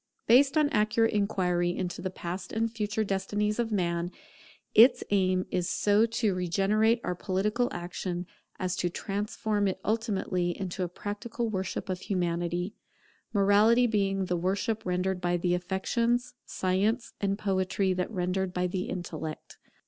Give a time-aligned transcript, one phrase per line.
[0.25, 4.09] Based on accurate inquiry into the past and future destinies of man,
[4.73, 8.25] its aim is so to regenerate our political action,
[8.59, 12.73] as to transform it ultimately into a practical worship of Humanity;
[13.31, 18.85] Morality being the worship rendered by the affections, Science and Poetry that rendered by the
[18.89, 19.59] intellect.